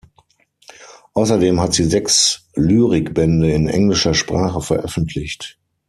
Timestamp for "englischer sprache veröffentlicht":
3.67-5.59